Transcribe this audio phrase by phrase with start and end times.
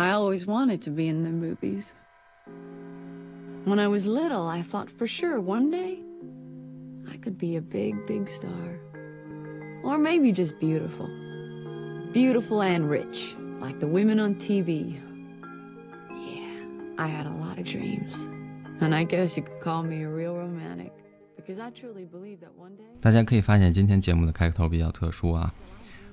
[0.00, 1.94] I always wanted to be in the movies.
[3.64, 5.98] When I was little, I thought for sure one day
[7.10, 8.78] I could be a big, big star.
[9.82, 11.08] Or maybe just beautiful.
[12.12, 15.00] Beautiful and rich, like the women on TV.
[16.10, 16.62] Yeah,
[16.98, 18.28] I had a lot of dreams.
[18.80, 20.92] And I guess you could call me a real romantic.
[21.36, 22.84] Because I truly believe that one day.
[23.00, 25.52] 大家可以发现，今天节目的开头比较特殊啊，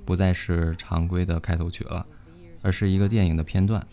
[0.05, 2.05] 不再是常规的开头曲了，
[2.62, 3.86] 而是一个电影的片段。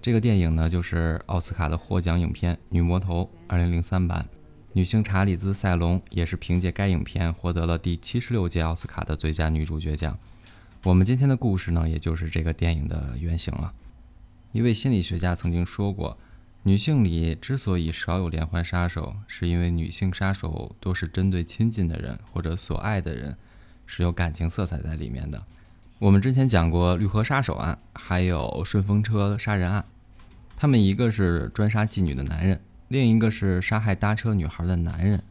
[0.00, 4.26] 这个电影呢，就是奥斯卡的获奖影片《女魔头》2003版。
[4.72, 10.18] 女星查理兹·塞隆也是凭借该影片获得了第七十六届奥斯卡的最佳女主角奖。
[10.82, 13.72] 我们今天的故事呢，也就是这个电影的原型了。
[14.52, 16.18] 一位心理学家曾经说过，
[16.64, 23.36] 女性里之所以少有连环杀手，是因为女性杀手都是针对亲近的人或者所爱的人，
[23.86, 25.42] 是有感情色彩在里面的。
[26.04, 29.86] 我们之前讲过绿河杀手案，还有顺风车杀人案，
[30.54, 32.60] 他们一个是专杀妓女的男人。
[32.88, 35.22] 另一个是杀害搭车女孩的男人。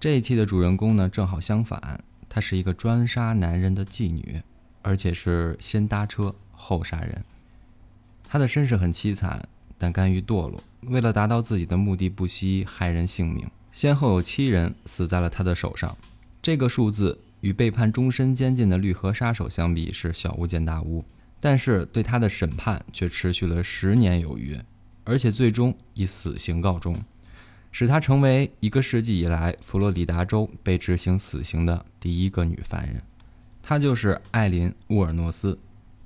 [0.00, 4.42] 这一期的主人公呢，正好相反，她是一个专杀男人的妓女，
[4.82, 7.24] 而且是先搭车后杀人。
[8.28, 13.48] 她的身世很凄惨，但甘于堕落，为了达到自己的目的，不惜害人性命。
[13.70, 15.96] 先后有七人死在了他的手上。
[16.42, 21.04] 这个数字与被判终身监禁的绿河杀手相比是小巫见大巫，
[21.40, 24.58] 但是对他的审判却持续了十年有余。
[25.04, 27.02] 而且最终以死刑告终，
[27.72, 33.02] 使她成为一个世纪以来佛罗里达州被执行死刑的第一个女犯人。
[33.62, 35.58] 她就是艾琳·沃尔诺斯，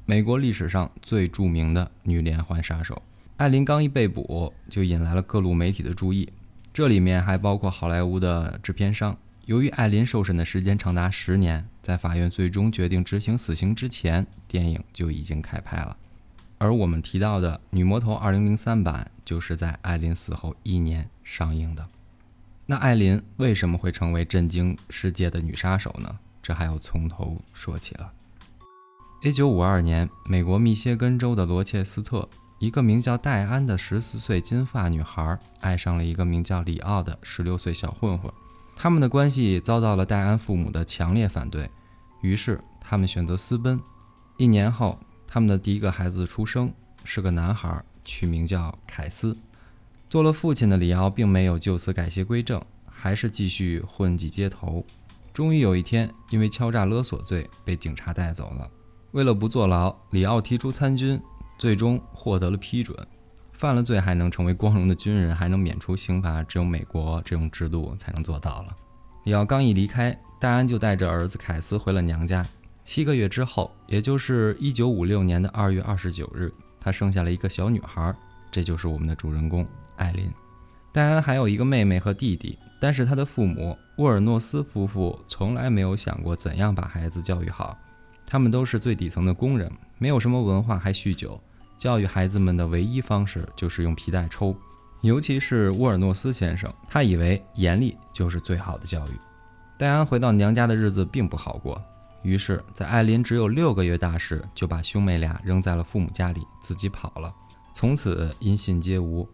[0.06, 3.02] 美国历史上最著名的女连环杀手。
[3.38, 6.28] 艾琳刚一被捕，就引来了各路媒体的注意，
[6.72, 9.18] 这里面还包括好莱坞的制片商。
[9.46, 15.96] 由于艾琳受审的时间长达十年，在法院最终决定执行死刑之前，电影就已经开拍了。
[16.58, 21.84] 而我们提到的《女魔头》2003版就是在艾琳死后一年上映的。
[22.66, 26.18] 那艾琳为什么会成为震惊世界的女杀手呢？
[26.40, 28.12] 这还要从头说起了。
[29.22, 32.28] 1952年，美国密歇根州的罗切斯特，
[32.60, 38.32] 一个名叫戴安的14岁金发女孩爱上了一个名叫里奥的16岁小混混，
[38.82, 41.70] 他们的关系遭到了戴安父母的强烈反对，
[42.20, 43.78] 于是他们选择私奔。
[44.36, 44.98] 一年后。
[45.24, 46.70] 他们的第一个孩子出生
[47.04, 49.34] 是个男孩，取名叫凯斯。
[50.10, 54.84] 做了父亲的里奥并没有就此改邪归正，还是继续混迹街头。
[55.32, 58.68] 终于有一天，因为敲诈勒索罪被警察带走了。
[59.12, 61.18] 为了不坐牢，里奥提出参军，
[61.56, 62.94] 最终获得了批准。
[63.62, 68.76] 犯了罪还能成为光荣的军人，还能免除刑罚，只有美国这种制度才能做到了。
[69.22, 72.44] 里奥刚一离开，戴安就带着儿子凯斯回了娘家。
[72.82, 78.12] 七个月之后，也就是一九五六年的二月二十九日，他生下了一个小女孩，
[78.50, 80.28] 这就是我们的主人公艾琳。
[80.90, 87.78] 戴安还有一个妹妹和弟弟，但是他的父母沃尔诺斯夫妇从来没有想过怎样把孩子教育好。
[88.26, 91.40] 他们都是最底层的工人，没有什么文化，还酗酒。
[91.82, 94.54] 教育孩子们的唯一方式就是用皮带抽，
[95.00, 99.10] 尤其是沃尔诺斯先生，他以为严厉就是最好的教育。
[99.76, 101.82] 戴安回到娘家的日子并不好过。
[102.22, 107.34] 于是，在艾琳只有六个月大时，就把兄妹俩扔在了父母家里，自己跑了，
[107.74, 109.28] 从此音信皆无。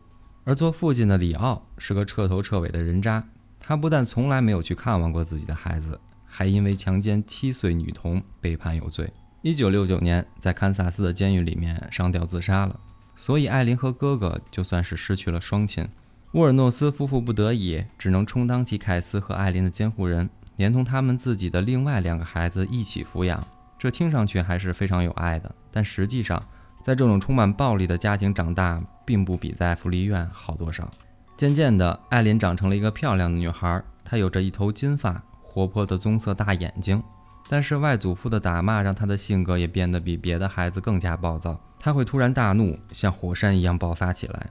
[0.44, 3.22] 而做父亲的里奥是个彻头彻尾的人渣，
[3.60, 9.12] 他不但从来没有去看望过自己的孩子，还因为强奸七岁女童被判有罪。
[9.48, 12.78] 一九六九年，在堪萨斯的监狱里面上吊自杀了。
[13.16, 15.88] 所以，艾琳和哥哥就算是失去了双亲。
[16.32, 20.28] 沃尔诺斯夫妇不得已，只能充当起凯斯和艾琳的监护人。
[20.56, 23.42] 连同他们自己的另外两个孩子一起抚养，
[23.78, 25.50] 这听上去还是非常有爱的。
[25.70, 26.46] 但实际上，
[26.82, 30.90] 在这种充满暴力的家庭长大，并不比在福利院好多少。
[31.38, 37.02] 渐渐的，艾琳长成了一个漂亮的女孩，她有着一头金发，活泼的棕色大眼睛。
[37.48, 41.58] 但是外祖父的打骂让他的性格也变得比别的孩子更加暴躁。
[41.80, 44.50] 他会突然大怒，像火山一样爆发起来。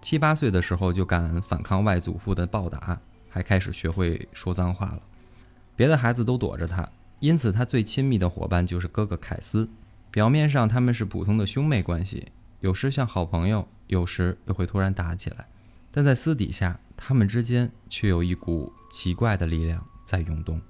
[0.00, 2.98] 七八岁的时候就敢反抗外祖父的暴打，
[3.28, 5.00] 还开始学会说脏话了。
[5.76, 6.88] 别的孩子都躲着他，
[7.18, 9.68] 因此他最亲密的伙伴就是哥哥凯斯。
[10.10, 12.28] 表面上他们是普通的兄妹关系，
[12.60, 15.46] 有时像好朋友，有时又会突然打起来。
[15.90, 20.60] 但在私底下，他们之间却有一股奇怪的力量在涌动。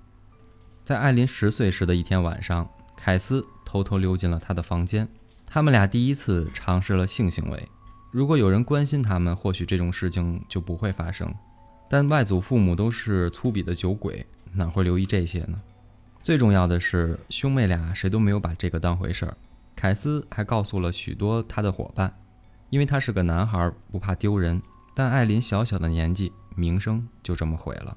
[0.90, 5.06] 在艾琳十岁时的一天晚上，凯斯偷偷溜进了她的房间，
[5.46, 7.68] 他们俩第一次尝试了性行为。
[8.10, 11.32] 如果有人关心他们，或许这种事情就不会发生。
[11.88, 14.26] 但外祖父母都是粗鄙的酒鬼。
[14.52, 15.60] 哪会留意这些呢？
[16.24, 19.36] 最重要的是，兄妹俩谁都没有把这个当回事儿。
[19.76, 22.12] 凯斯还告诉了许多他的伙伴，
[22.68, 24.60] 因为他是个男孩，不怕丢人。
[24.96, 27.96] 但艾琳小小的年纪，名声就这么毁了。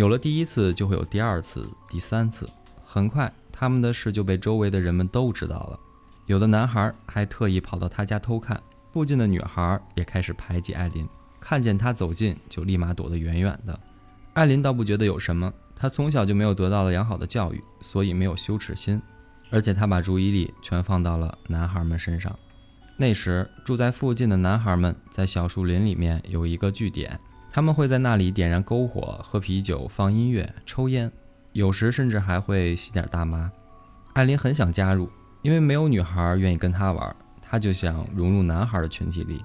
[0.00, 2.48] 有了第一次，就会有第二次、第三次。
[2.86, 5.78] 很快，他们的事就被周围的人们都知道了。
[6.24, 8.58] 有的男孩还特意跑到他家偷看。
[8.94, 11.06] 附近的女孩也开始排挤艾琳，
[11.38, 13.78] 看见他走近就立马躲得远远的。
[14.32, 19.02] 艾琳倒不觉得有什么，她从小就没有得到了良好的教育，所以没有羞耻心。
[19.50, 22.34] 而且她把注意力全放到了男孩们身上。
[22.96, 27.20] 那时住在附近的男孩们在小树林里面有一个据点，
[27.52, 31.10] 他们会在那里点燃篝火、喝啤酒、放音乐、抽烟，
[31.52, 33.50] 有时甚至还会吸点大麻。
[34.12, 35.10] 艾琳很想加入，
[35.42, 39.44] 因为没有女孩愿意跟她玩，她就想融入男孩的群体里，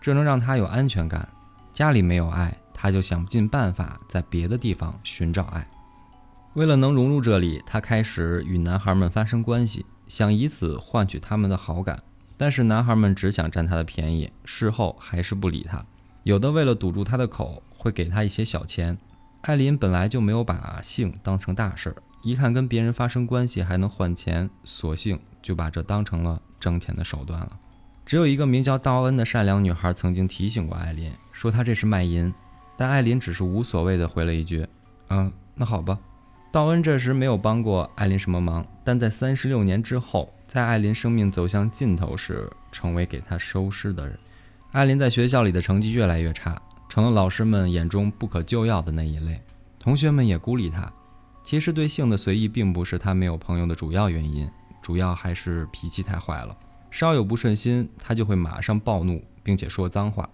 [0.00, 1.28] 这能让她有安全感。
[1.72, 5.68] 家里没有爱，她就想尽办法在别的地方寻找爱。
[6.54, 12.02] 为了能融入这里，他开始与男孩们发生关系，想以此换取他们的好感。
[12.36, 15.82] 但是男孩们只想占他的便宜，事后还是不理他。
[16.24, 18.96] 有的为了堵住他的口，会给他一些小钱。
[19.42, 27.58] 艾琳本来就没有把性当成大事儿，一看跟别人发生关系还能换钱，索性就把这当成了挣钱的手段了。
[28.06, 32.32] 只有一个名叫道恩的善良女孩曾经提醒过艾琳，说她这是卖淫，
[32.76, 34.66] 但艾琳只是无所谓的回了一句
[35.10, 35.98] ：“嗯，那好吧。”
[36.52, 44.16] 道恩这时没有帮过艾琳什么忙，但在三十六年之后，在艾琳生命走向尽头时，成为给她收尸的人。
[44.72, 49.38] 艾琳在学校里的成绩越来越差，成了老师们眼中不可救药的那一类。
[49.78, 50.90] 同学们也孤立她。
[51.44, 54.48] 其实对性的随意并不是她没有朋友的主要原因，
[54.80, 56.56] 主要还是脾气太坏了。
[56.90, 60.26] 稍有不顺心，她就会马上暴怒，并且说脏话，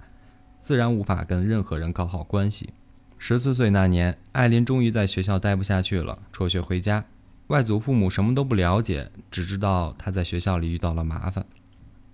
[0.60, 2.72] 自然无法跟任何人搞好关系。
[3.18, 7.04] 十四岁那年，艾琳终于在学校待不下去了，辍学回家。
[7.48, 11.44] 外祖父母什么都不了解，只知道她在学校里遇到了麻烦。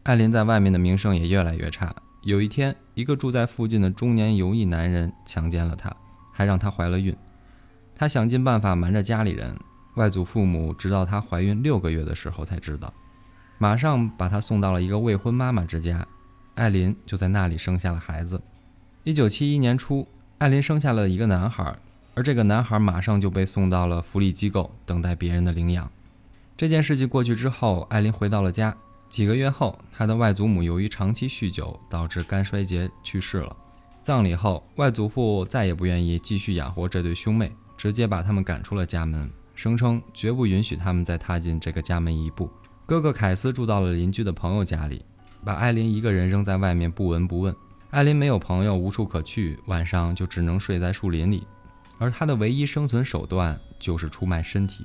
[0.04, 1.94] 艾琳在外面的名声也越来越差。
[2.24, 5.94] 有一天，一个住在附近的中年游艺男人强奸了她，
[6.32, 7.14] 还让她怀了孕。
[7.94, 9.54] 她想尽办法瞒着家里人，
[9.96, 12.90] 外祖父母直到她怀孕六个月的时候才知道，
[13.58, 16.06] 马上把她送到了一个未婚妈妈之家。
[16.54, 18.40] 艾琳就在那里生下了孩子。
[19.02, 20.08] 一九七一年初。
[20.38, 21.76] 艾琳生下了一个男孩，
[22.14, 25.90] 而这个男孩马上就被送到了福利机构，等待别人的领养。
[26.56, 28.76] 这件事情过去之后，艾琳回到了家。
[29.14, 33.56] 几个月后，他的外祖母由于长期酗酒导致肝衰竭去世了。
[34.02, 42.50] 葬礼后，外祖父再也不愿意继续养活这对兄妹，直接把他们赶出了家门，声称绝不允许他们再踏进这个家门一步。
[42.86, 45.04] 哥哥凯斯住到了邻居的朋友家里，
[45.44, 47.54] 把艾琳一个人扔在外面，不闻不问。
[47.90, 51.46] 艾琳没有朋友，无处可去，晚上就只能睡在树林里，
[51.98, 54.84] 而她的唯一生存手段就是出卖身体。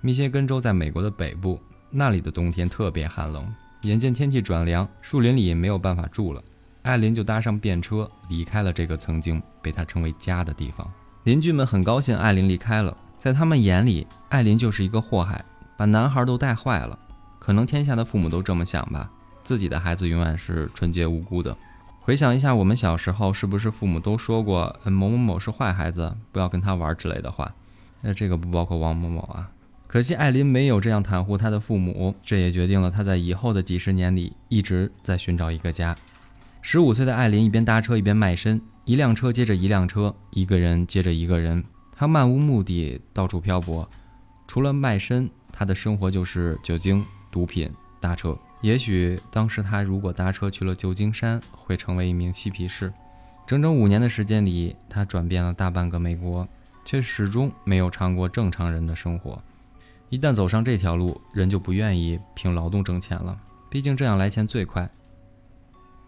[0.00, 1.60] 密歇根州在美国的北部，
[1.90, 3.46] 那里的冬天特别寒冷。
[3.82, 6.42] 眼见天气转凉，树林里也没有办法住了，
[6.82, 10.90] 艾琳就搭上便车离开了这个曾经被她称为家的地方。
[11.24, 15.44] 邻居们很高兴艾琳离开了，在他们眼里，艾琳就是一个祸害，
[15.76, 16.98] 把男孩都带坏了。
[17.38, 19.08] 可能天下的父母都这么想吧，
[19.44, 21.56] 自己的孩子永远是纯洁无辜的。
[22.00, 27.54] 回想一下，我们小时候是不是父母都说过“某某某是坏孩子，不要跟他玩”之类的话？
[28.00, 29.50] 那这个不包括王某某啊。
[29.88, 35.96] 可惜艾琳没有这样袒护他的父母，这也决定了他在以后的几十年里一直在寻找一个家。
[36.60, 41.64] 十五岁的艾琳一边搭车一边卖身，一辆车接着一辆车，一个人接着一个人，
[41.96, 43.88] 她漫无目的到处漂泊。
[44.46, 48.38] 除了卖身，她的生活就是酒精、毒品、搭车。
[48.60, 52.92] 也许当时他如果搭车去了旧金山，会成为一名嬉皮士。
[53.46, 56.46] 整整五年的时间里，他转遍了大半个美国，
[56.84, 59.42] 却始终没有尝过正常人的生活。
[60.10, 63.38] 一旦走上这条路，人就不愿意凭劳动挣钱了，
[63.68, 64.88] 毕竟这样来钱最快。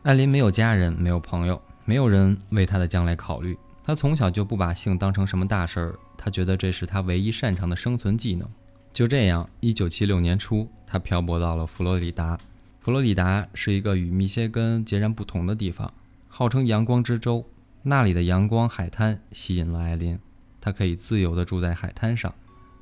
[0.03, 3.59] 艾琳没有家人，没有朋友，没有人为她的将来考虑。
[3.85, 8.49] 她从小就不把性当成什么大事儿，她觉得这是她唯一擅长的生存技能。
[8.93, 12.39] 就这样，一九七六年初，他漂泊到了佛罗里达。
[12.81, 15.93] 佛罗里达是一个与密歇根截然不同的地方，
[16.29, 17.45] 号称“阳光之州”。
[17.83, 20.19] 那里的阳光海滩吸引了艾琳，
[20.61, 22.35] 她可以自由地住在海滩上。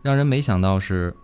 [0.02, 1.14] 让人没想到是，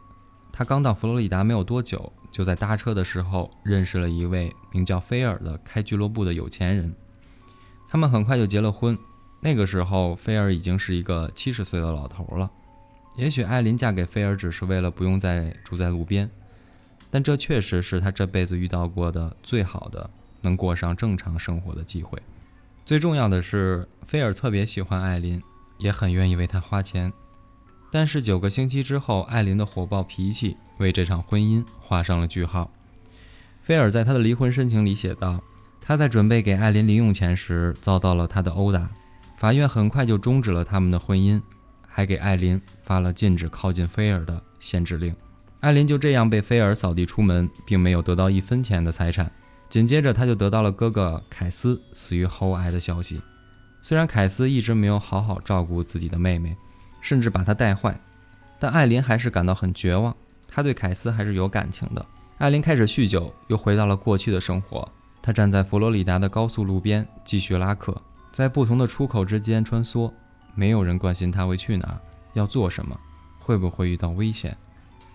[0.52, 6.94] 他刚到佛罗里达没有多久，就在搭车的时候认识了一位名叫菲尔的开俱乐部的有钱人。
[7.88, 8.98] 他们很快就结了婚。
[9.40, 12.50] 那个时候，菲尔已经是一个七十岁的老头了。
[13.16, 16.28] 也许艾琳嫁给菲尔只是为了不用再住在路边，
[17.10, 22.20] 但这确实是她这辈子遇到过的最好的能过上正常生活的机会。
[22.84, 25.40] 最重要的是，菲尔特别喜欢艾琳，
[25.78, 27.12] 也很愿意为她花钱。
[27.94, 32.68] 但是九个星期之后，艾琳的火爆脾气为这场婚姻画上了句号。
[33.62, 35.40] 菲尔在他的离婚申请里写道
[35.80, 38.90] ：“他在准备给艾琳零用钱时遭到了他的殴打，
[39.36, 41.40] 法院很快就终止了他们的婚姻，
[41.86, 45.14] 还给艾琳发了禁止靠近菲尔的限制令。
[45.60, 49.30] 艾琳就这样被菲尔扫地出门，并没有得到一分钱的财产。
[49.68, 53.22] 紧接着，他就得到了哥哥凯斯死于喉癌的消息。
[53.80, 56.56] 虽然凯斯一直没有好好照顾自己的妹妹，
[57.04, 58.00] 甚至把他带坏，
[58.58, 60.16] 但艾琳还是感到很绝望。
[60.48, 62.04] 她对凯斯还是有感情的。
[62.38, 64.88] 艾琳开始酗酒，又回到了过去的生活。
[65.20, 68.00] 她站在佛罗里达的高速路边，继续拉客，
[68.32, 70.10] 在不同的出口之间穿梭。
[70.54, 72.00] 没有人关心她会去哪儿，
[72.32, 72.98] 要做什么，
[73.38, 74.56] 会不会遇到危险。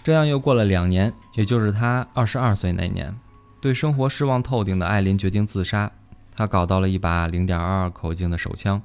[0.03, 3.17] 这样又过了两年，也就是她二十二岁那年，
[3.59, 5.91] 对生活失望透顶的艾琳决定自杀。
[6.35, 8.79] 她搞到了一把零点二二口径的手枪，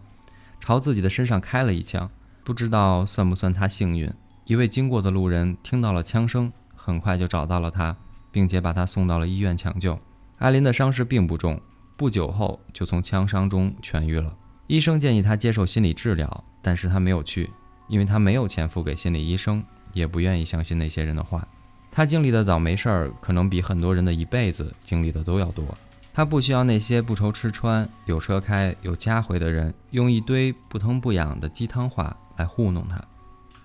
[0.59, 2.11] 朝自己的身上开了一枪。
[2.45, 4.13] 不知道算不算他幸运？
[4.45, 7.97] 一位经过的路人听到了枪声，很快就找到了他。
[8.35, 9.97] 并且把他送到了医院抢救。
[10.39, 11.61] 艾琳的伤势并不重，
[11.97, 14.37] 不久后就从枪伤中痊愈了。
[14.67, 17.49] 医生建议他接受心理治疗，但是他没有去，
[17.87, 21.47] 因为他没有钱付给心理医生，也不愿意相信那些人的话。
[21.93, 25.65] 他经历的倒霉事儿可能比很多人的一辈子经历的都要多。
[26.13, 33.03] 他不需要那些不愁吃穿、有车开、有家回的人用一堆不疼不痒的鸡汤话来糊弄他。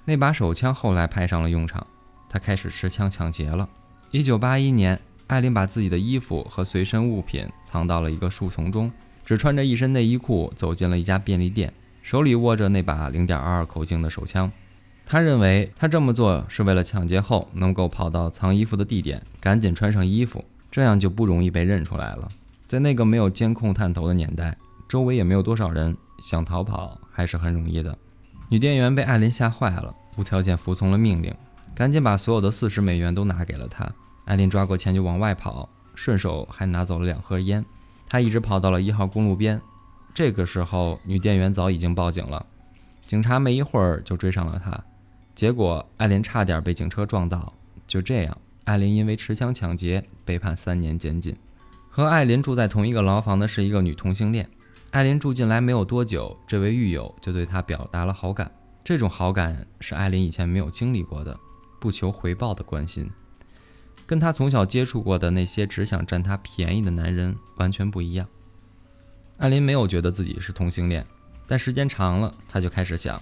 [0.05, 1.85] 那把手枪后来派上了用场，
[2.29, 3.67] 他开始持枪抢劫了。
[4.11, 8.91] 一九八一年，艾琳把自己的衣服和随身物品藏到了一个树丛中，
[9.23, 11.71] 只穿着一身内衣裤走进了一家便利店，
[12.01, 14.51] 手里握着那把零点二二口径的手枪。
[15.05, 22.27] 他认为他这么做是为了抢劫后能够跑到藏衣服的地点，赶紧穿上衣服，这样就不容易被认出来了。
[22.67, 24.55] 在那个没有监控探头的年代，
[24.87, 27.97] 周围也没有多少人，想逃跑还是很容易的。
[28.51, 31.31] 女店员被艾琳吓坏了，无条件服从了命令。
[31.75, 33.87] 赶紧把所有的四十美元都拿给了她。
[34.25, 37.63] 艾琳抓过钱就往外跑，顺手还拿走了两盒烟。
[38.07, 39.61] 她一直跑到了一号公路边。
[40.15, 42.43] 这个时候，女店员早已经报警了。
[43.05, 44.83] 警察没一会儿就追上了她，
[45.35, 47.53] 结果艾琳差点被警车撞到。
[47.85, 51.35] 就这样，艾琳因为持枪抢劫被判三年监禁。
[51.87, 54.49] 和艾琳住在同一个牢房的是一个女同性恋。
[54.91, 58.51] 艾琳住进来没有多久，这位狱友就对她表达了好感。
[58.83, 61.37] 这种好感是艾琳以前没有经历过的。
[61.79, 63.09] 不求回报的关心，
[64.05, 68.27] 跟她从小接触过的那些只想占她便宜的男人完全不一样。
[69.37, 71.05] 艾琳没有觉得自己是同性恋，
[71.47, 73.21] 但时间长了，她就开始想：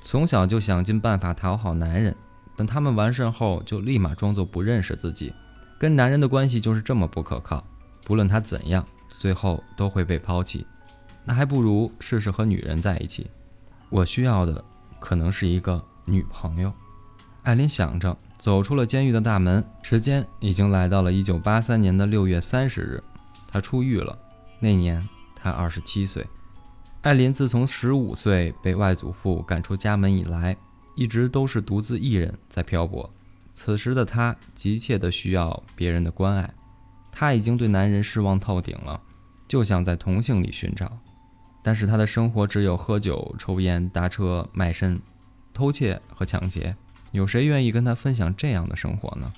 [0.00, 2.16] 从小就想尽办法讨好男人，
[2.56, 5.34] 等他们完事后就立马装作不认识自己。
[5.78, 7.62] 跟男人的关系就是这么不可靠，
[8.04, 10.66] 不论他怎样，最后都会被抛弃。
[11.30, 13.30] 那还不如试试和女人在一起。
[13.88, 14.64] 我需要的
[14.98, 16.72] 可能是一个女朋友。
[17.44, 19.64] 艾琳想着，走出了监狱的大门。
[19.80, 23.04] 时间已经来到了1983年的6月30日，
[23.46, 24.18] 她出狱了。
[24.58, 26.26] 那年她27岁。
[27.02, 30.56] 艾琳自从15岁被外祖父赶出家门以来，
[30.96, 33.08] 一直都是独自一人在漂泊。
[33.54, 36.52] 此时的她急切地需要别人的关爱。
[37.12, 39.00] 她已经对男人失望透顶了，
[39.46, 40.90] 就想在同性里寻找。
[41.62, 45.00] 但是他的生活只有喝酒、抽烟、搭车、卖身、
[45.52, 46.76] 偷窃和抢劫。
[47.12, 49.32] 有谁愿意跟他分享这样的生活呢？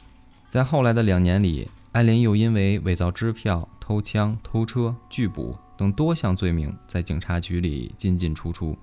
[0.51, 8.77] 在后来的两年里，艾琳又因为伪造支票、偷枪、偷车、拒捕等多项罪名，在警察局里进进出出。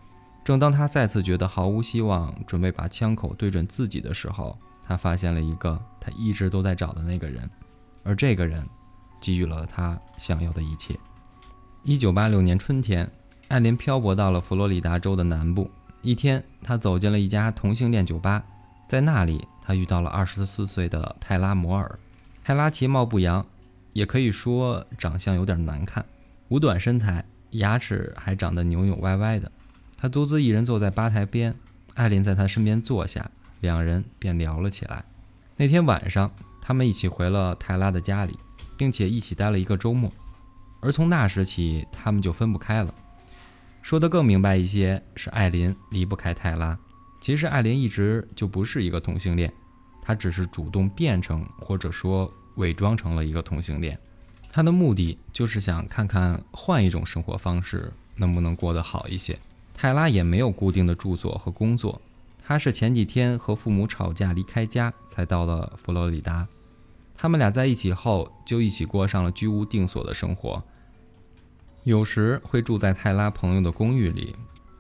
[0.43, 7.48] 正当他再次觉得毫无希望，准备把枪口对准自己的时候，他发现了一个他一直都在找的那个人，
[8.03, 8.67] 而这个人
[9.22, 10.98] 给予了他想要的一切。
[11.84, 13.10] 一九八六年春天，
[13.50, 15.70] 艾琳漂泊到了佛罗里达州的南部。
[16.03, 18.44] 一天，他走进了一家同性恋酒吧。
[18.88, 21.98] 在那里，他遇到了二十四岁的泰拉·摩尔。
[22.44, 23.44] 泰拉其貌不扬，
[23.94, 26.06] 也可以说长相有点难看，
[26.50, 29.51] 五短身材，牙齿还长得扭扭歪歪的。
[29.98, 31.56] 他独自一人坐在吧台边，
[31.96, 35.03] 艾琳在他身边坐下，两人便聊了起来。
[35.58, 38.38] 那天晚上，他们一起回了泰拉的家里，
[38.77, 40.12] 并且一起待了一个周末。
[40.82, 42.94] 而从那时起，他们就分不开了。
[43.81, 46.77] 说得更明白一些，是艾琳离不开泰拉。
[47.21, 49.51] 其实艾琳一直就不是一个同性恋，
[50.01, 53.98] 她只是主动变成或者说伪装成了一个同性恋。
[54.51, 59.38] 她的目的就是想看看换一种生活方式能不能过得好一些。
[59.75, 62.01] 泰拉也没有固定的住所和工作，
[62.45, 66.48] 他是前几天和父母吵架离开家才到了佛罗里达。
[67.17, 70.63] 他们俩在一起后就一起过上了居无定所的生活，
[71.83, 74.36] 有时会住在泰拉朋友的公寓里。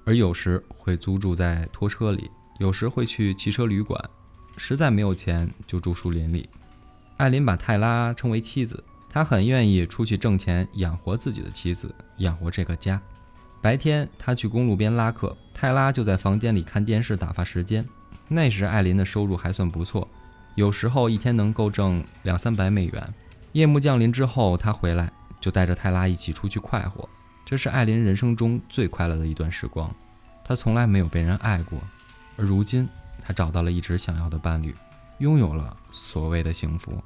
[0.05, 4.03] 而有时会租住在拖车里，有时会去汽车旅馆，
[4.57, 6.49] 实在没有钱就住树林里。
[7.17, 12.99] 艾琳把泰拉称为妻子，他很愿意出去挣钱养活自己的妻子，养活这个家。
[13.61, 17.85] 白天他去公路边拉客，泰拉就在房间里看电视打发时间。
[18.27, 20.07] 那时艾琳的收入还算不错，
[20.55, 23.13] 有时候一天能够挣两三百美元。
[23.51, 27.07] 夜幕降临之后，他回来就带着泰拉一起出去快活，
[27.45, 29.93] 这是艾琳人生中最快乐的一段时光。
[30.43, 31.79] 她从来没有被人爱过，
[32.37, 32.87] 而如今
[33.23, 34.75] 她找到了一直想要的伴侣，
[35.19, 37.01] 拥有了所谓的幸福。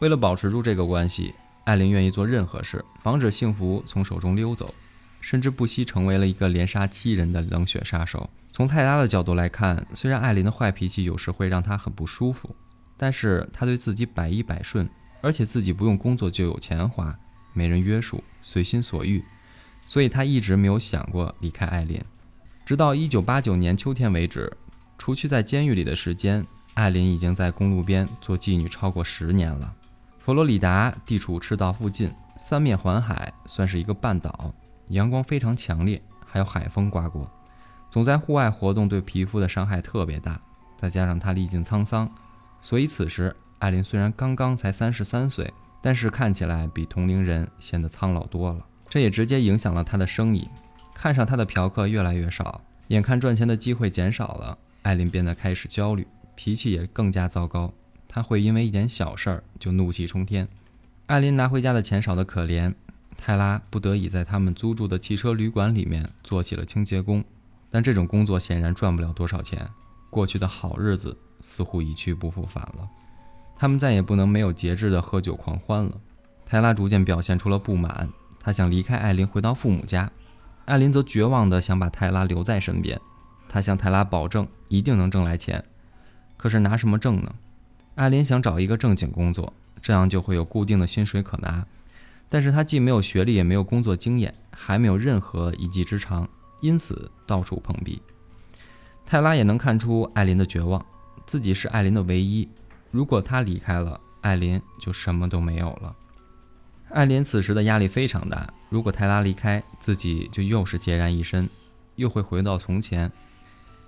[0.00, 4.74] 为了保持住这个关系，艾琳愿意做任何事，防止幸福从手中溜走，
[5.20, 8.28] 甚至不惜成为了一个连杀七人的冷血杀手。
[8.50, 12.54] 从泰拉的角度来看，虽然艾琳的坏脾气有时会让她很不舒服，
[12.96, 14.88] 但是她对自己百依百顺。
[15.22, 17.18] 而且自己不用工作就有钱花，
[17.56, 19.24] 没人约束，随心所欲，
[19.86, 21.98] 所以他一直没有想过离开艾琳。
[22.66, 24.54] 直到1989年秋天为止，
[24.98, 29.74] 除去在监狱里的时间，艾琳已经在公路边做妓女超过十年了。
[30.18, 34.52] 佛罗里达地处赤道附近，三面环海，算是一个半岛，
[34.88, 37.30] 阳光非常强烈，还有海风刮过，
[37.88, 40.38] 总在户外活动对皮肤的伤害特别大。
[40.76, 42.06] 再加上他历尽沧桑，
[42.60, 43.34] 所以此时。
[43.58, 48.64] 艾琳虽然刚刚才三十三岁，但是看起来比同龄人显得苍老多了。
[48.88, 50.48] 这也直接影响了他的生意，
[50.94, 52.60] 看上他的嫖客越来越少。
[52.88, 56.06] 眼看赚钱的机会减少了，艾琳变得开始焦虑，
[56.36, 57.72] 脾气也更加糟糕。
[58.08, 60.48] 她会因为一点小事儿就怒气冲天。
[61.06, 62.72] 艾琳拿回家的钱少得可怜，
[63.16, 67.24] 泰拉不得已在他们租住的汽车旅馆里面做起了清洁工，
[67.68, 69.68] 但这种工作显然赚不了多少钱。
[70.08, 72.88] 过去的好日子似乎一去不复返了。
[73.58, 75.92] 他们再也不能没有节制地喝酒狂欢了。
[76.44, 78.08] 泰拉逐渐表现出了不满，
[78.38, 80.10] 他想离开艾琳，回到父母家。
[80.66, 83.00] 艾琳则绝望地想把泰拉留在身边。
[83.48, 85.64] 他向泰拉保证，一定能挣来钱。
[86.36, 87.34] 可是拿什么挣呢？
[87.94, 91.66] 艾琳想找一个正经工作，这样就会有固定的薪水可拿。
[92.28, 96.28] 但是他既没有学历，也没有工作经验，还没有任何一技之长，
[96.60, 98.02] 因此到处碰壁。
[99.06, 100.84] 泰拉也能看出艾琳的绝望，
[101.24, 102.48] 自己是艾琳的唯一。
[102.96, 105.94] 如果他离开了，艾琳就什么都没有了。
[106.88, 108.48] 艾琳此时的压力非常大。
[108.70, 111.46] 如果泰拉离开，自己就又是孑然一身，
[111.96, 113.12] 又会回到从前。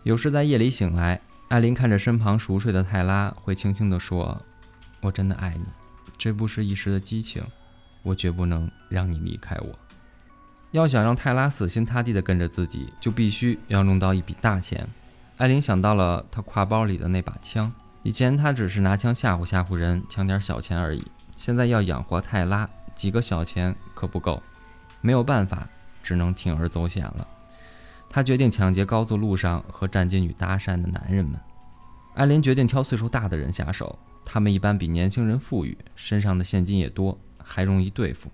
[0.03, 1.18] 有时在夜里醒来，
[1.49, 4.42] 艾琳看着身旁熟睡的泰拉，会轻轻地说
[5.01, 5.64] ：“我真的爱你，
[6.18, 7.42] 这不是一时的激情，
[8.03, 9.79] 我绝不能让你离开我。”
[10.73, 14.87] 要想让泰拉死心塌地地跟着自己，就必须要弄到一笔大钱。
[15.38, 17.73] 艾琳想到了他挎包里的那把枪。
[18.09, 21.05] 以前他只是拿枪吓唬吓唬人，抢点小钱而已。
[21.37, 24.42] 现在要养活泰拉，几个小钱可不够，
[25.03, 25.68] 没有办法，
[26.03, 27.29] 只能铤而走险了。
[28.09, 31.38] 他决定抢劫高速路上和站街女搭讪的男人们。
[32.14, 38.31] 艾琳决定挑岁数大的人下手，他们一般比年轻人富裕，身上的现金也多，还容易对付。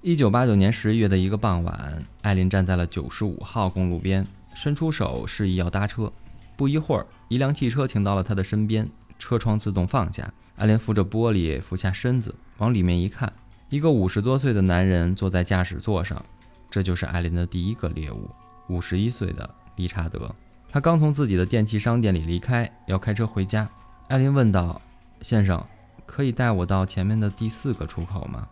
[0.00, 4.26] 一九八九年十一月的一个傍晚，艾琳站在了九十五号公路边，
[4.56, 6.12] 伸出手示意要搭车。
[6.56, 8.88] 不一会儿，一辆汽车停到了他的身边，
[9.18, 10.32] 车窗自动放下。
[10.56, 13.30] 艾琳扶着玻璃，俯下身子往里面一看，
[13.68, 16.24] 一个五十多岁的男人坐在驾驶座上。
[16.70, 18.30] 这就是艾琳的第一个猎物，
[18.68, 20.34] 五十一岁的理查德。
[20.68, 23.68] 他刚从自己的电器商店里离开，要开车回家。
[24.08, 24.80] 艾琳问道
[25.20, 25.64] ：“先生，
[26.06, 28.48] 可以带我到前面的第四个出口吗？”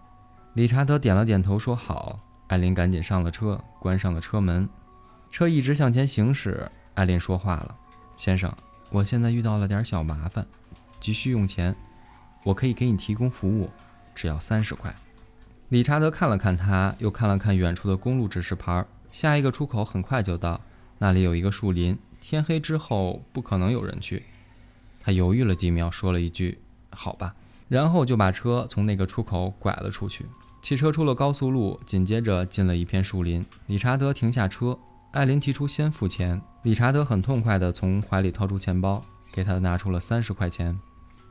[0.55, 4.69] 理查德点了点头，说：“好。”艾琳赶紧上了车，关上了车门。
[5.31, 6.71] 车一直向前行驶。
[6.95, 7.77] 艾琳说话了。
[8.17, 8.55] 先生，
[8.91, 10.47] 我现在遇到了点小麻烦，
[11.01, 11.75] 急需用钱，
[12.45, 13.71] 我可以给你提供服务，
[14.15, 14.95] 只要三十块。
[15.69, 20.61] 理查德看了看他，又看了看远处的公路指示牌，下一个出口很快就到，
[20.99, 24.25] 那里有一个树林，天黑之后不可能有人去。
[25.01, 26.59] 他犹豫了几秒，说了一句
[26.91, 27.35] ：“好吧。”
[27.69, 30.27] 然后就把车从那个出口拐了出去。
[30.63, 33.45] 汽车出了高速路，紧接着进了一片树林。
[33.67, 34.79] 理查德停下车。
[35.15, 39.01] 艾琳提出先付钱，理查德很痛快地从怀里掏出钱包，
[39.33, 40.77] 给他拿出了三十块钱。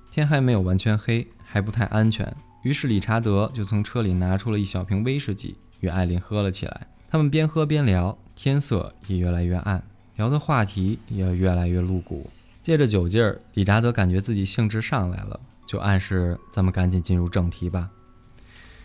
[0.10, 6.88] 天还没有完全黑，还不太安全，于是理查德就从车里拿出了一小瓶威士忌，与艾琳喝了起来。
[7.10, 9.84] 他们边喝边聊，天色也越来越暗，
[10.16, 12.30] 聊的话题也越来越露骨。
[12.62, 17.90] 借着酒劲儿，理查德感觉自己兴致上来了，就暗示咱们赶紧进入正题吧。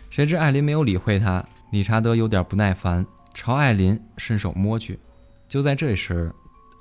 [0.09, 3.05] 谁知艾琳没有理会他，理查德有点不耐烦。
[3.39, 4.99] 朝艾琳伸手摸去，
[5.47, 6.29] 就在这时，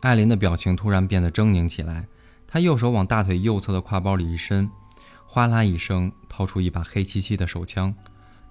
[0.01, 2.05] 艾琳的表情突然变得狰狞起来。
[2.49, 4.69] 她右手往大腿右侧的挎包里一伸，
[5.25, 7.95] 哗啦一声掏出一把黑漆漆的手枪，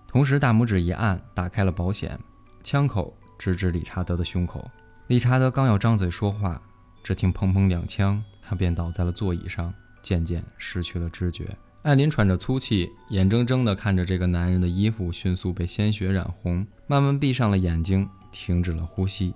[0.07, 2.17] 同时大拇指一按，打开了保险，
[2.63, 4.65] 枪口直指理查德的胸口。
[5.07, 6.61] 理查德刚要张嘴说话，
[7.03, 11.45] 只听砰砰两枪，他便倒在了座椅上，渐渐失去了知觉。
[11.87, 19.33] 艾琳喘着粗气，眼睁睁地看着这个男人的衣服迅速被鲜血染红，慢慢闭上了眼睛，停止了呼吸。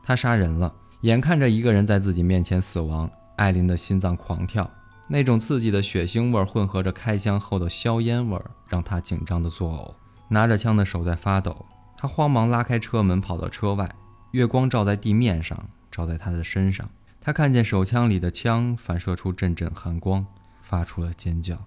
[0.00, 4.70] 他杀人了，眼看着一个人在自己面前死亡，艾琳的心脏狂跳，
[5.08, 9.92] 那种刺激的血腥味混合着开枪后的硝烟味，让他紧张的作呕，
[10.28, 11.66] 拿着枪的手在发抖。
[11.98, 13.92] 他慌忙拉开车门，跑到车外，
[14.30, 16.88] 月光照在地面上，照在他的身上。
[17.20, 20.24] 他看见手枪里的枪反射出阵阵寒光，
[20.62, 21.58] 发出了尖叫。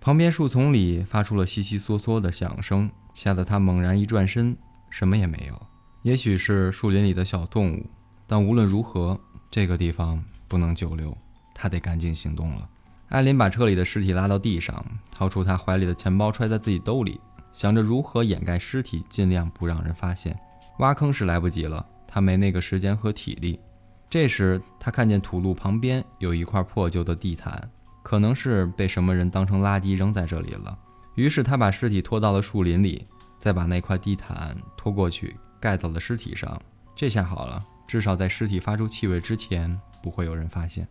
[0.00, 4.56] 旁边树丛里发出了悉悉嗦嗦的响声，吓得他猛然一转身，
[4.88, 5.66] 什么也没有。
[6.02, 7.86] 也许是树林里的小动物，
[8.26, 11.14] 但无论如何，这个地方不能久留，
[11.54, 12.66] 他得赶紧行动了。
[13.10, 17.20] 艾琳把车里的尸体拉到地上，掏出他怀里的钱包揣在自己兜里，
[17.52, 20.34] 想着如何掩盖尸体，尽量不让人发现。
[20.78, 23.60] 挖坑是来不及了，他没那个时间和体力。
[24.08, 27.70] 这时，他看见土路旁边有一块破旧的地毯，
[28.02, 30.78] 可能是被什么人当成垃圾扔在这里了。
[31.14, 33.06] 于是，他把尸体拖到了树林里，
[33.38, 36.60] 再把那块地毯拖过去盖到了尸体上。
[36.94, 40.86] 这下好了，至少在尸体发出气味之前，不会有人发现。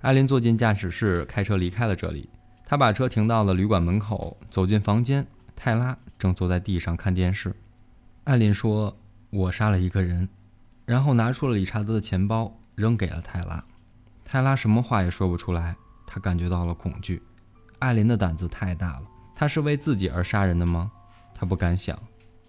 [0.00, 2.28] 艾琳坐进驾驶室，开车离开了这里。
[2.64, 7.54] 他把车停到了旅馆门口，走进房间，泰拉正坐在地上看电视。
[8.24, 8.96] 艾琳说
[9.30, 10.28] ：“我杀了一个人。”
[10.84, 12.58] 然后拿出了理查德的钱包。
[12.74, 13.62] 扔给了泰拉，
[14.24, 15.76] 泰拉什么话也说不出来。
[16.12, 17.22] 他感觉到了恐惧。
[17.78, 19.02] 艾琳的胆子太大了。
[19.34, 20.92] 他是为自己而杀人的吗？
[21.34, 21.98] 他不敢想。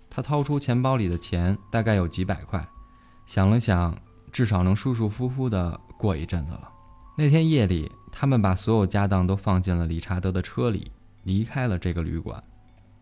[0.09, 2.67] 他掏出钱包里的钱，大概有几百块。
[3.25, 3.97] 想了想，
[4.33, 6.69] 至少能舒舒服服地过一阵子了。
[7.17, 10.91] 那天夜里，他们把所有家当都放进了理查德的车里，
[11.23, 12.43] 离开了这个旅馆。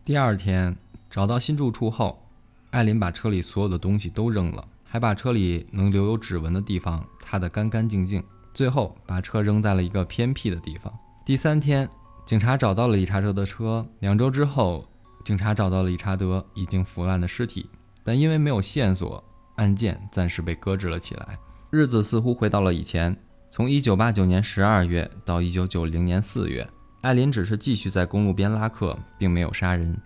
[0.04, 0.76] 第二天
[1.10, 2.24] 找到新住处后，
[2.70, 4.64] 艾琳把车里所有的东西都扔了。
[4.84, 8.22] 还把车里能留有指纹的地方擦得干干净净，
[8.54, 10.92] 最后把车扔在了一个偏僻的地方。
[11.24, 11.88] 第三天，
[12.26, 13.86] 警察找到了理查德的车。
[14.00, 14.88] 两周之后，
[15.24, 17.68] 警察找到了理查德已经腐烂的尸体，
[18.02, 19.22] 但因为没有线索，
[19.56, 21.38] 案件暂时被搁置了起来。
[21.70, 23.16] 日子似乎回到了以前，
[23.50, 26.68] 从1989年12月到1990年4月，
[27.02, 29.96] 艾琳只是继续在公路边拉客，并没有杀人。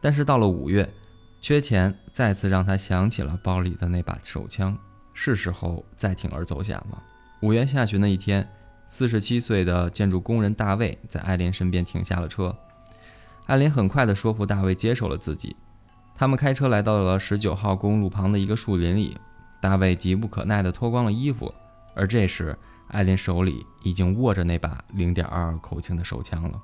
[0.00, 0.88] 但是到了5月。
[1.38, 4.76] 缺钱再次让他想起了包里的那把手枪，
[5.14, 7.02] 是时候再铤而走险了。
[7.40, 8.48] 五月下旬的一天，
[8.88, 12.56] 四十七岁的建筑工人大卫在艾琳身边停下了车。
[13.44, 15.54] 艾琳很快地说服大卫接受了自己。
[16.14, 19.18] 他们开车来到了十九号公路旁的一个树林里。
[19.60, 21.52] 大卫急不可耐地脱光了衣服，
[21.94, 22.56] 而这时
[22.88, 26.58] 艾琳手里已经握着那把零点二二口径的手枪了。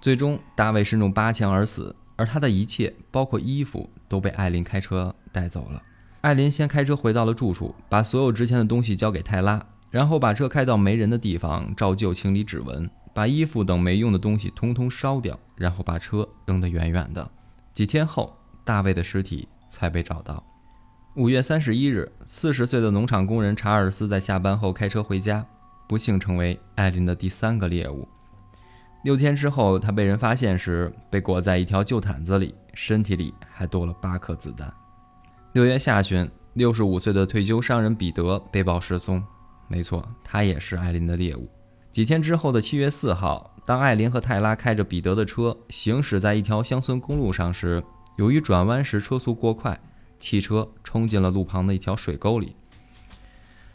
[0.00, 1.94] 最终，大卫身中八枪而死。
[2.16, 5.82] 而他的一切，包括衣服，都被艾琳开车带走了。
[6.22, 17.30] 艾琳先开车回到了住处，把所有值钱的东西交给泰拉，然后把车开到没人的地方，照旧清理指纹，把衣服等没用的东西通通烧掉，然后把车扔得远远的。
[17.72, 20.44] 几天后，大卫的尸体才被找到。
[21.16, 25.44] 五月三十一日，四十岁的农场工人查尔斯在下班后开车回家，
[25.88, 28.06] 不幸成为艾琳的第三个猎物。
[29.04, 34.72] 六天之后，他被人发现时被裹在一条旧毯子里，身体里还多了八颗子弹。
[35.54, 39.24] 六月下旬，六十五岁的退休商人彼得被曝失踪。
[39.68, 41.48] 没错，他也是艾琳的猎物。
[41.92, 47.82] 几天之后的七月四号，当艾琳和泰拉开着彼得的车行驶在一条乡村公路上时，
[48.16, 49.78] 由于转弯时车速过快，
[50.18, 52.56] 汽车冲进了路旁的一条水沟里。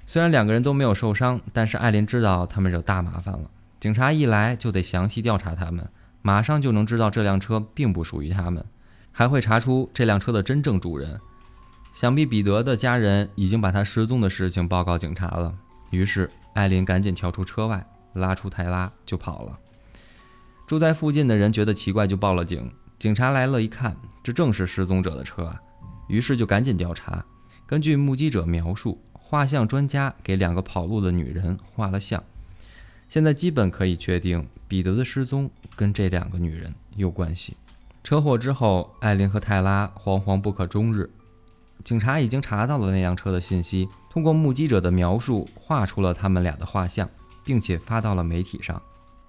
[0.05, 3.49] 虽然两个人都没有受伤，但是艾琳知道他们惹大麻烦了。
[3.79, 5.87] 警察一来就得详细调查他们，
[6.21, 8.65] 马上就能知道这辆车并不属于他们，
[9.11, 11.19] 还会查出这辆车的真正主人。
[11.93, 15.53] 想必彼得的家人已经把他失踪的事情报告警察了。
[15.93, 19.59] 于是艾琳赶紧跳出车外，拉出泰拉就跑了。
[20.65, 22.71] 住在附近的人觉得奇怪，就报了警。
[22.97, 25.61] 警察来了，一看，这正是失踪者的车啊，
[26.07, 27.23] 于是就赶紧调查。
[27.67, 32.23] 根据目击者描述，画像专家给两个跑路的女人画了像。
[33.07, 37.55] 现在基本可以确定，彼得的失踪跟这两个女人有关系。
[38.03, 41.11] 车祸之后，艾琳和泰拉惶惶不可终日。
[41.83, 47.09] 警察已经查到了那辆车的信息，通过目击者的描述画出了他们俩的画像，
[47.43, 48.79] 并且发到了媒体上。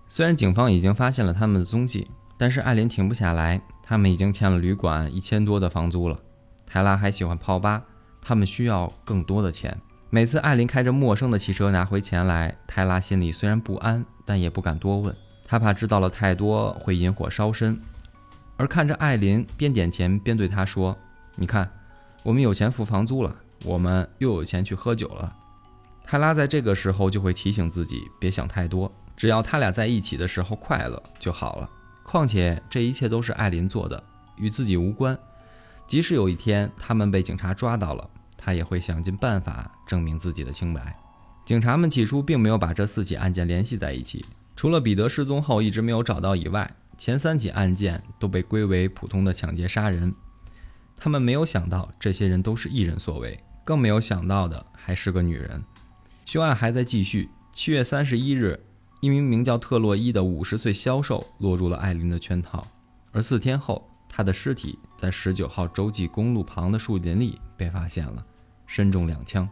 [0.08, 3.58] 虽然警方已经发现了他们的踪迹，但是艾琳停不下来。
[3.82, 6.18] 他们已经欠了旅馆一千多的房租了。
[6.66, 7.82] 泰拉还喜欢泡吧，
[8.20, 9.74] 他们需要更多的钱。
[10.10, 15.16] 每次艾琳开着陌生的汽车拿回钱来，泰拉心里虽然不安，但也不敢多问，
[15.46, 17.80] 他怕知道了太多会引火烧身。
[18.58, 20.94] 而看着艾琳边点钱边对他说
[21.36, 21.70] ：“你看，
[22.22, 25.34] 我们有钱付房租了，我们又有钱去喝酒了。”
[26.04, 31.70] 泰拉在这个时候就会提醒自己别想太多，只要他俩在一起的时候快乐就好了。
[32.02, 34.04] 况且这一切都是艾琳做的，
[34.36, 35.18] 与自己无关。
[35.86, 40.94] 即使有一天他们被警察抓到了，他也会想尽办法证明自己的清白。
[41.44, 44.24] 警察们起初并没有把这四起案件联系在一起，
[44.54, 50.14] 除了彼得失踪后一直没有找到以外，前三起案件都被归为普通的抢劫杀人。
[50.96, 55.64] 他们没有想到这些人都是一人所为，更没有想到的还是个女人。
[56.26, 57.28] 凶案还在继续。
[57.52, 58.58] 七月三十一日，
[59.00, 62.66] 一名名叫特洛伊的五十岁销售落入了艾琳的圈套，
[63.12, 68.24] 而四天后，他的尸体在十九号洲际公路旁的树林里被发现了，
[68.66, 69.48] 身中两枪。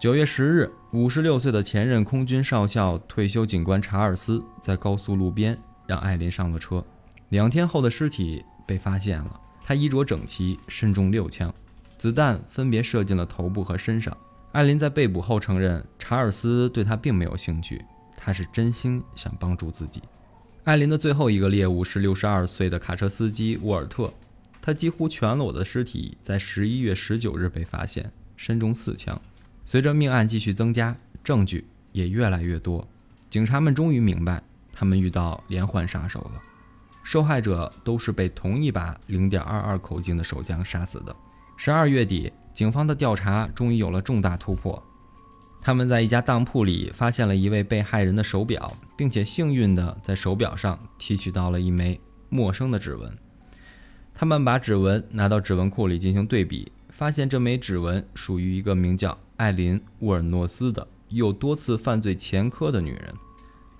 [0.00, 6.84] 九月十日，五十六岁的前任空军少校退休警官查尔斯在高速路边让艾琳上了车，
[7.28, 11.54] 两天后的尸体被发现了，他衣着整齐，身中六枪，
[12.02, 14.16] 子弹分别射进了头部和身上。
[14.50, 17.80] 艾琳在被捕后承认，查尔斯对她并没有兴趣，
[18.16, 20.02] 他是真心想帮助自己。
[20.64, 24.12] 艾琳的最后一个猎物是六十二岁的卡车司机沃尔特，
[24.60, 29.20] 他几乎全裸的尸体在十一月十九日被发现，身中四枪。
[29.64, 32.84] 随着命案继续增加，证据也越来越多，
[33.30, 36.42] 警察们终于明白，他们遇到连环杀手了。
[37.04, 41.14] 受害者都是被同一把零点二二口径的手枪杀死的。
[41.64, 42.32] 十二月底。
[42.52, 44.82] 警方的调查终于有了重大突破，
[45.60, 53.16] 他们在一家当铺里发现了一位被害人的手表，并且幸运地在手表上提取到了一枚陌生的指纹。
[54.12, 63.14] 他们把指纹拿到指纹库里进行对比，发现这枚指纹属于一个名叫艾琳·沃尔诺斯的有多次犯罪前科的女人。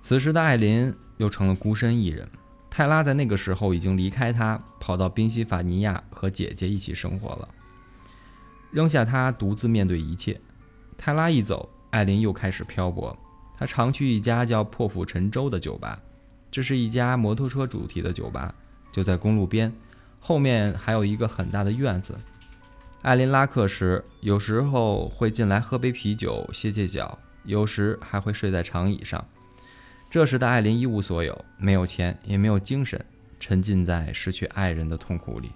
[0.00, 2.28] 此时的艾琳又成了孤身一人，
[2.70, 7.48] 泰拉在那个时候已经离开她，跑到宾夕法尼亚和姐姐一起生活了。
[8.72, 10.40] 扔下他独自面对一切，
[10.98, 13.16] 泰拉一走，艾琳又开始漂泊。
[13.56, 16.00] 她常去一家叫破釜沉舟的酒吧，
[16.50, 18.52] 这是一家摩托车主题的酒吧，
[18.90, 19.72] 就在公路边，
[20.18, 22.18] 后面还有一个很大的院子。
[23.02, 29.24] 艾琳拉客时，有时候会进来喝杯啤酒歇歇脚，有时还会睡在长椅上。
[30.08, 33.04] 这时的艾琳一无所有，没有钱，也没有精神，
[33.38, 35.50] 沉浸在失去爱人的痛苦里。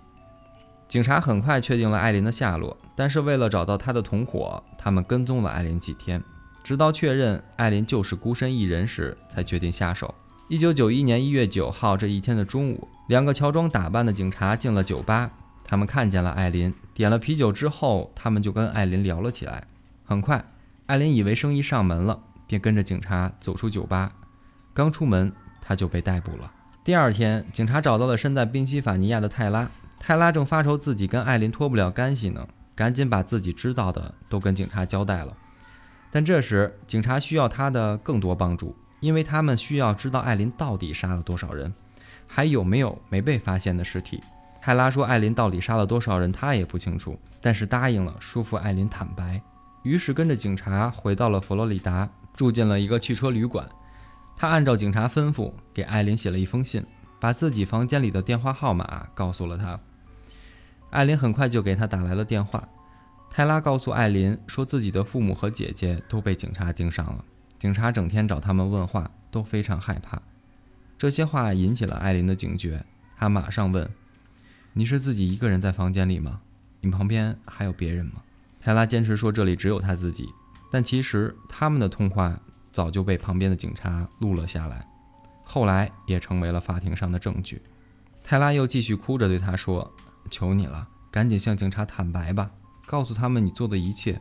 [0.89, 6.23] 警察很快确定了艾琳的下落，但是为了找到她的同伙，他们跟踪了艾琳几天，
[6.63, 10.15] 直到确认艾琳就是孤身一人时，才决定下手。
[10.49, 15.33] 一九九一年一月九号这一天的中午，两个乔装打扮的警察进了酒吧，
[15.65, 19.67] 他们看见了艾琳，点了啤酒之后，他们就跟艾琳聊了起来。
[20.05, 20.45] 很快，
[20.87, 24.13] 艾琳以为生意上门了，便跟着警察走出酒吧。
[24.73, 26.53] 刚出门，他就被逮捕了。
[26.85, 29.69] 第二天，警察找到了身在宾夕法尼亚的泰拉。
[29.99, 35.37] 泰拉正发愁自己跟艾琳脱不了干系呢，赶紧把自己知道的都跟警察交代了。
[36.11, 41.73] 但这时，警察需要他的更多帮助，因为他们需要知道艾琳到底杀了多少人，
[42.27, 44.23] 还有没有没被发现的尸体。
[44.63, 49.41] 泰拉说，艾琳到底杀了多少人，他也不清楚，但是答应了说服艾琳坦白。
[49.83, 53.69] 于是跟着警察回到了佛罗里达，住进了一个汽车旅馆。
[54.37, 56.85] 他按照警察吩咐，给艾琳写了一封信，
[57.21, 59.79] 把自己房间里的电话号码告诉了他。
[60.91, 62.69] 艾琳很快就给他打来了电话。
[63.31, 67.25] 泰拉告诉艾琳，说自己的父母和姐姐都被警察盯上了，
[67.59, 70.23] 警察整天找他们问话，都非常害怕。
[70.97, 72.87] 这些话引起了艾琳的警觉，
[73.19, 73.91] 她马上问
[74.73, 76.41] ：“你是自己一个人在房间里吗？
[76.81, 78.23] 你旁边还有别人吗？”
[78.63, 80.27] 泰拉坚持说这里只有他自己，
[80.73, 82.41] 但其实他们的通话
[82.73, 84.87] 早就被旁边的警察录了下来，
[85.47, 87.63] 后来也成为了法庭上的证据。
[88.23, 89.91] 泰拉又继续哭着对他说。
[90.29, 92.51] 求你了，赶紧向警察坦白吧，
[92.85, 94.21] 告诉他们你做的一切。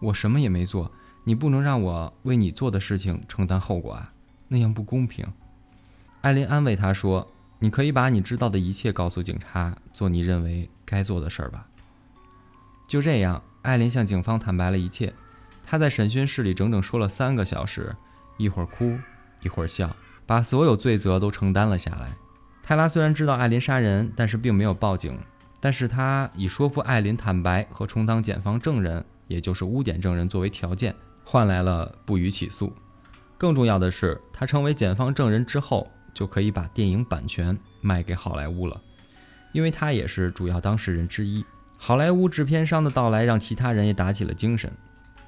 [0.00, 0.90] 我什么也没做，
[1.22, 4.12] 你不能让我为你做的事情承担后果啊，
[4.48, 5.24] 那样不公平。
[6.22, 11.68] 艾琳安慰他说：“你可以把你知道的一切告诉警察，做你认为该做的事儿吧。”
[12.88, 15.14] 就这样，艾琳向警方坦白了一切。
[15.64, 17.94] 她在审讯室里整整说了三个小时，
[18.38, 18.98] 一会儿哭，
[19.40, 19.94] 一会儿笑，
[20.26, 22.16] 把所有罪责都承担了下来。
[22.62, 25.18] 泰拉虽然知道艾琳杀人，但是并没有报警。
[25.60, 32.70] 但是他以说服艾琳坦白和充当检方证人，也就是污点证人作为条件，换来了不予起诉。
[33.38, 38.80] 更重要的是，他成为检方证人之后，就可以把电影版权卖给好莱坞了，
[39.52, 41.44] 因为他也是主要当事人之一。
[41.78, 44.70] 好莱坞制片商的到来让其他人也打起了精神，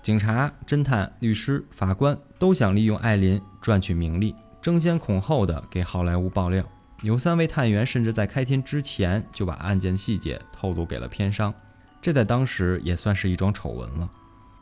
[0.02, 4.34] 警察、侦探、律师、法官都想利用艾琳赚取名利，
[4.66, 6.64] 争先恐后的给好莱坞爆料。
[7.02, 11.54] 有三位探员甚至在开庭之前就把案件细节透露给了片商，
[12.02, 14.10] 这在当时也算是一桩丑闻了。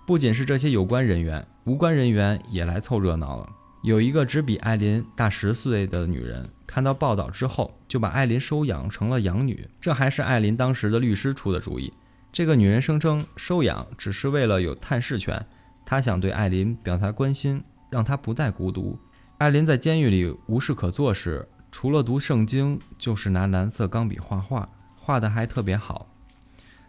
[0.07, 3.49] 不仅是这些有关人员，无关人员也来凑热闹了。
[3.83, 9.67] 有一个只比艾琳大十岁的女人，看到报道之后，就把艾琳收养成了养女。
[9.81, 11.91] 这还是艾琳当时的律师出的主意。
[12.31, 15.47] 这个女人声称收养只是为了有探视权，
[15.87, 18.99] 她想对艾琳表达关心，让她不再孤独。
[19.39, 26.07] 艾琳在监狱里无事可做时，除了读圣经，就是拿蓝色钢笔画画，画的还特别好。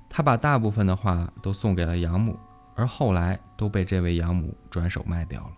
[0.07, 2.37] 她把大部分的画都送给了养母，
[2.75, 5.49] 而后来都被这位养母转手卖掉了。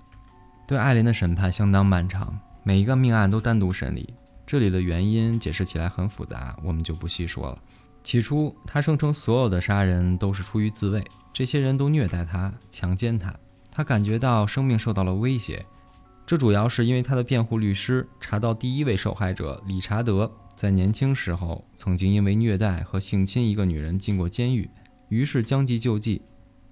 [0.66, 4.14] 对艾琳的审判相当漫长，每一个命案都单独审理。
[4.46, 7.58] 这里的原因解释起来很复杂，我们就不细说了。
[8.02, 13.36] 起初，他声称所有的杀人都是出于自卫，这些人都虐待他、强奸他，
[13.70, 15.66] 他感觉到生命受到了威胁。
[16.28, 24.70] 这主要是因为他的辩护律师查到第一位受害者理查德在年轻时候曾经因为虐待和性侵一个女人进过监狱，
[25.08, 26.22] 于是将计就计，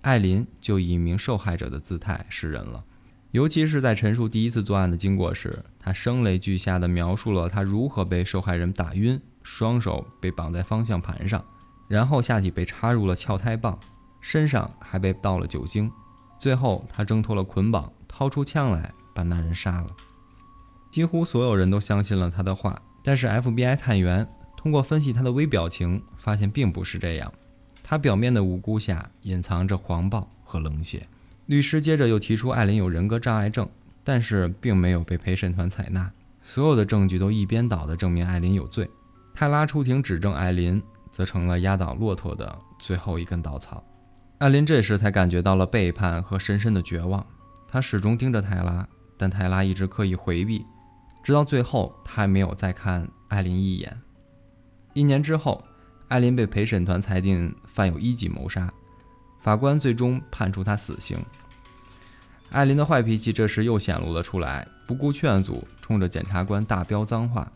[0.01, 2.83] 艾琳就以一名受害者的姿态示人了。
[3.31, 11.41] 尤其是在陈述第一次作案的经过时，他声泪俱下地描述了他如何被受害人打晕，双手被绑在方向盘上，
[11.87, 13.79] 然后下体被插入了撬胎棒，
[14.19, 15.89] 身上还被倒了酒精，
[16.37, 19.89] 最后他挣脱了捆绑，掏出枪来把那人杀了。
[20.91, 27.33] 几乎所有人都相信了他的话，但是 FBI 探员通过分析他的微表情，发现并不是这样，
[27.81, 31.07] 他表面的无辜下隐藏着狂暴和冷血。
[31.47, 33.67] 律师接着又提出艾琳有人格障碍症，
[34.03, 36.11] 但是并没有被陪审团采纳。
[36.41, 38.89] 所有的证据都一边倒地证明艾琳有罪。
[39.33, 43.83] 泰拉出庭指证艾琳，则成了压倒骆驼的最后一根稻草。
[44.37, 47.25] 艾琳这时才感觉到了背叛和深深的绝望。
[47.67, 50.65] 她始终盯着泰拉，但泰拉一直刻意回避，
[51.23, 54.01] 直到最后，他还没有再看艾琳一眼。
[54.93, 55.63] 一年之后，
[56.07, 58.71] 艾琳被陪审团裁定犯有一级谋杀。
[59.41, 61.17] 法官最终判处他死刑。
[62.51, 67.51] 艾琳的坏脾气这时又显露了出来，不顾劝阻，冲着检察官大飙脏话。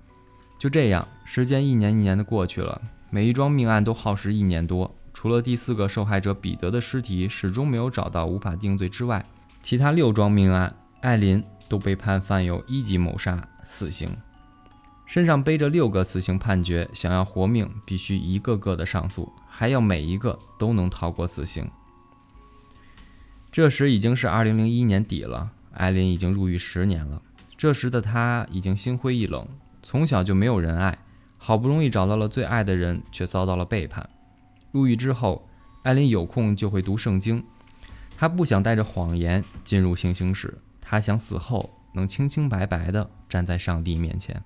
[0.57, 4.93] 就这样，时间一年一年的过去了，每一桩命案都耗时一年多。
[5.13, 9.25] 除了第四个受害者彼得的尸体始终没有找到，无法定罪之外，
[9.61, 14.09] 其他六桩命案，艾琳都被判犯有一级谋杀，死刑。
[15.05, 21.67] 身上背着六个死刑判决，想要活命，必须一个个的上诉，还要每一个都能逃过死刑。
[23.51, 27.21] 这时已经是二零零一年底了，艾琳已经入狱十年了。
[27.57, 29.47] 这时的她已经心灰意冷，
[29.81, 30.99] 从小就没有人爱，
[31.37, 34.07] 好不容易找到了最爱的人，却遭到了背叛。
[34.71, 35.49] 入狱之后，
[35.83, 37.43] 艾琳有空就会读圣经，
[38.15, 44.41] 她不想带着谎言进入行刑室，他想死后能清清白白地站在上帝面前。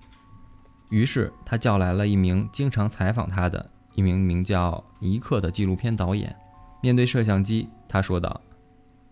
[0.90, 6.36] 于是他叫来了一名经常采访他的一名名叫尼克的纪录片导演，
[6.82, 8.38] 面对摄像机，他说道。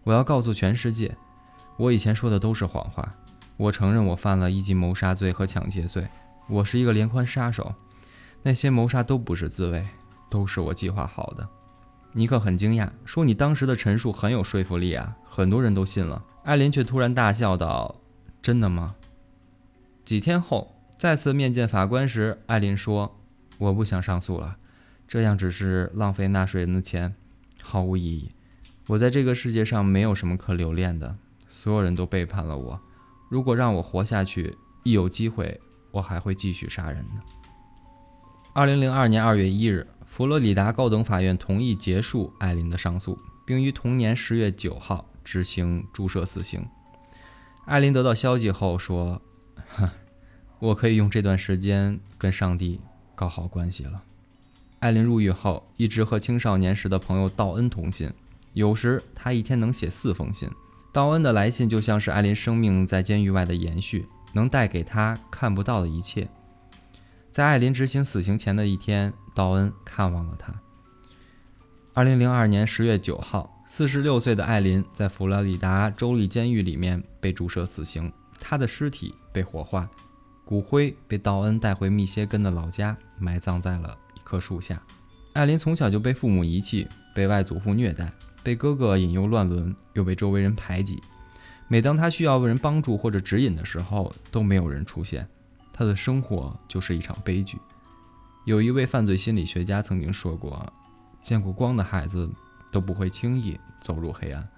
[0.04, 1.16] 我要告诉全世界，
[1.78, 3.14] 我以前说的都是谎话。
[3.56, 6.06] 我承认我犯了一级谋杀罪和抢劫罪，
[6.50, 7.74] 我是一个连环杀手。
[8.42, 9.88] 那些谋杀都不是自卫，
[10.28, 11.48] 都是我计划好的。
[12.14, 18.00] 尼克很惊讶，说：“你当时的陈述很有说服力啊，很多人都信了。”艾琳却突然大笑道
[18.42, 18.94] ：“真的吗？”
[20.04, 23.18] 几天后再次面见法官时，艾琳说
[23.58, 24.56] ：“我不想上诉了，
[25.08, 27.14] 这样只是浪费纳税人的钱，
[27.62, 28.30] 毫无意义。”
[28.88, 31.16] 我在这个世界上没有什么可留恋的，
[31.48, 32.80] 所有人都背叛了我。
[33.30, 35.58] 如果让我活下去，一有机会，
[35.92, 37.22] 我还会继续杀人的。
[38.52, 46.62] 二零零二年二月一日，佛罗里达高等法院同意结束艾琳的上诉，并于同年十月九号执行注射死刑。
[47.64, 49.22] 艾琳得到消息后说
[49.74, 49.88] ：“哼，
[50.58, 52.78] 我可以用这段时间跟上帝
[53.14, 54.02] 搞好关系了。”
[54.80, 58.12] 艾琳入狱后，一直和青少年时的朋友道恩通信。
[58.52, 60.46] 有时他一天能写四封信，
[60.92, 66.28] 道恩的来信就像是艾琳生命在监狱外的延续，能带给他看不到的一切。
[67.30, 70.54] 在艾琳执行死刑前的一天，道恩看望了他。
[71.94, 79.88] 二零零二年十月九号，四十六岁的艾琳在佛罗里达州立监狱里面被注射死刑，她的尸体被火化，
[80.44, 84.82] 骨灰被道恩带回密歇根的老家，埋葬在了一棵树下。
[85.34, 88.12] 艾琳从小就被父母遗弃，被外祖父虐待。
[88.42, 91.00] 被哥哥引诱乱伦，又被周围人排挤。
[91.68, 95.28] 每当他需要人帮助或者指引的时候，都没有人出现。
[95.72, 97.56] 他的生活就是一场悲剧。
[98.44, 100.72] 有一位犯罪心理学家曾经说过
[101.22, 102.28] ：“见过光的孩子
[102.72, 104.48] 都不会轻易走入黑暗。”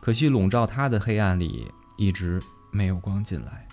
[0.00, 2.40] 可惜笼罩他的黑暗里一直
[2.70, 3.66] 没有光进来。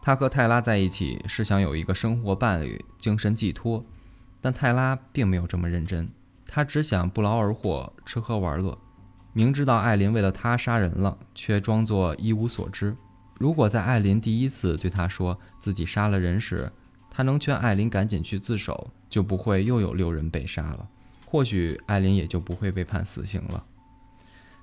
[0.00, 3.84] 他和泰拉在一起是想有一个生活伴侣、精神寄托，
[4.40, 6.08] 但泰拉并没有这么认真。
[6.46, 8.78] 他只想不劳而获，吃喝玩乐。
[9.34, 12.96] 明知道艾琳为了他杀人了，却装作一无所知，
[13.38, 16.72] 如果在艾琳第一次对他说自己杀了人时，
[17.18, 20.88] 他能劝艾琳赶紧去自首，就不会又有六人被杀了，
[21.26, 23.64] 或许艾琳也就不会被判死刑了。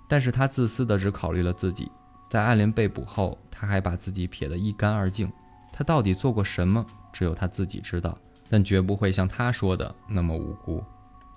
[0.07, 1.91] 但是他自私的只考虑了自己，
[2.29, 5.29] 在艾琳被捕后，他还把自己撇得一干二净。
[5.73, 10.81] 他到底做过什么，只有他自己知道，但绝不会像他说的那么无辜。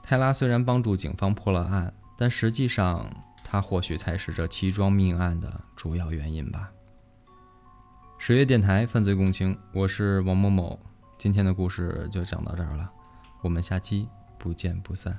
[0.01, 3.11] 泰拉虽然帮助警方破了案，但实际上
[3.43, 6.71] 他或许才是这七桩命案的主要原因吧。
[8.21, 10.79] 十月电台犯罪共情，我是王某某，
[11.19, 12.89] 今天的故事就讲到这儿了，
[13.43, 14.09] 我们下期
[14.39, 15.19] 不见不散。